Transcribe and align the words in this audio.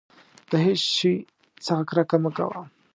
د 0.49 0.51
هېڅ 0.65 0.81
شي 0.97 1.13
څخه 1.65 1.83
کرکه 1.89 2.17
مه 2.23 2.29
کوه. 2.37 2.61